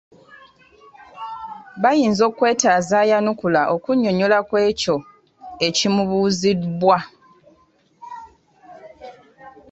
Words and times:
Biyinza 1.81 2.23
okwetaaza 2.29 2.95
ayanukula 3.03 3.61
okunnyonnyola 3.75 4.37
ku 4.47 4.55
ekyo 4.69 4.95
ekimubuzibwa. 5.67 6.97